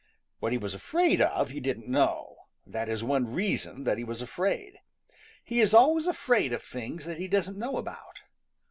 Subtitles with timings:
[0.39, 2.47] What he was afraid of, he didn't know.
[2.65, 4.79] That is one reason that he was afraid.
[5.43, 8.21] He is always afraid of things that he doesn't know about.